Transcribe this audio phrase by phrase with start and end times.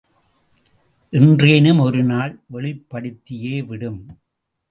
[1.13, 4.01] என்றேனும் ஒருநாள் வெளிப்படுத்தியே விடும்.